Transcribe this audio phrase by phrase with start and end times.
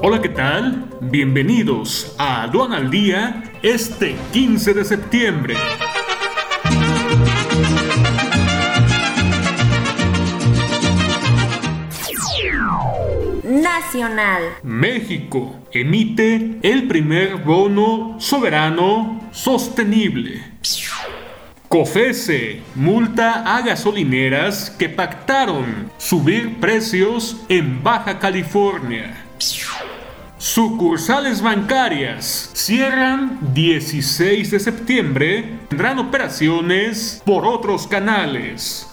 [0.00, 0.88] Hola, ¿qué tal?
[1.00, 5.54] Bienvenidos a Aduana al Día este 15 de septiembre.
[13.42, 14.42] Nacional.
[14.62, 20.44] México emite el primer bono soberano sostenible.
[21.68, 29.27] COFESE multa a gasolineras que pactaron subir precios en Baja California.
[30.38, 35.58] Sucursales bancarias cierran 16 de septiembre.
[35.68, 38.88] Tendrán operaciones por otros canales.